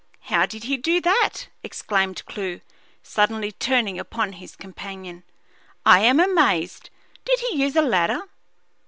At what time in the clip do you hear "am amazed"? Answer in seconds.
5.99-6.89